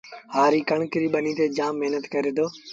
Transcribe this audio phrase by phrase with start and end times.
[0.35, 2.45] هآريٚ ڪڻڪ ريٚ ٻنيٚ تي جآم مهنت ڪري دو